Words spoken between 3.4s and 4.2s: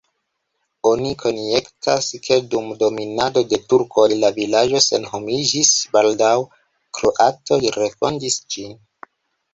de turkoj